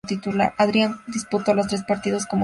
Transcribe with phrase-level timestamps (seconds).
[0.57, 2.39] Adrián disputó los tres partidos como titular.